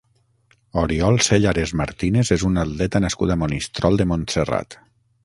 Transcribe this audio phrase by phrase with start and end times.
[0.83, 4.79] Oriol Sellarès Martínez és un atleta nascut a Monistrol de Montserrat.